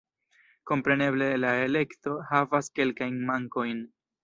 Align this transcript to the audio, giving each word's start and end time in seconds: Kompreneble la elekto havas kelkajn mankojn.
Kompreneble 0.71 1.27
la 1.43 1.51
elekto 1.67 2.17
havas 2.33 2.73
kelkajn 2.81 3.23
mankojn. 3.31 3.89